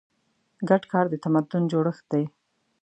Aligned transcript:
ګډ 0.69 0.83
کار 0.91 1.05
د 1.09 1.13
تمدن 1.23 1.63
جوړښت 1.71 2.05
دی. 2.11 2.23